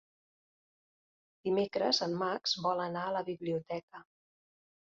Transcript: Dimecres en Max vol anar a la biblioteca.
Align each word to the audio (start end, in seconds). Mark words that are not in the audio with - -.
Dimecres 1.49 2.01
en 2.07 2.17
Max 2.23 2.57
vol 2.67 2.83
anar 2.89 3.05
a 3.11 3.15
la 3.19 3.25
biblioteca. 3.31 4.07